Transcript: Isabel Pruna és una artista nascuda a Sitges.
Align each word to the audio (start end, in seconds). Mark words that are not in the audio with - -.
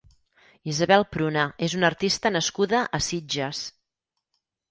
Isabel 0.71 1.03
Pruna 1.15 1.43
és 1.67 1.75
una 1.79 1.91
artista 1.93 2.33
nascuda 2.37 2.81
a 2.99 3.01
Sitges. 3.09 3.61